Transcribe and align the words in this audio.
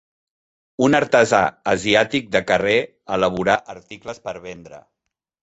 Un 0.85 0.97
artesà 0.99 1.41
asiàtic 1.73 2.31
de 2.37 2.41
carrer 2.53 2.75
elaborar 3.19 3.59
articles 3.75 4.25
per 4.27 4.37
vendre. 4.49 4.83